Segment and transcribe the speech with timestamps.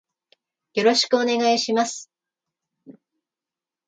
[0.73, 2.09] よろしくお願いします。